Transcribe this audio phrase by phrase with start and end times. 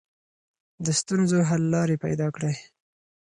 [0.85, 2.55] د ستونزو حل لارې پیدا کړئ.